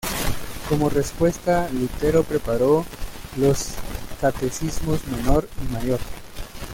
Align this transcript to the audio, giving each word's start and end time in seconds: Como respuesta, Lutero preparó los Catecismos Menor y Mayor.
Como 0.67 0.89
respuesta, 0.89 1.69
Lutero 1.71 2.23
preparó 2.23 2.83
los 3.37 3.75
Catecismos 4.19 5.05
Menor 5.05 5.47
y 5.61 5.71
Mayor. 5.73 5.99